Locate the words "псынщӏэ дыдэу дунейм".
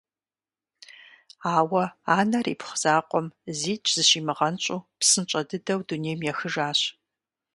4.99-6.19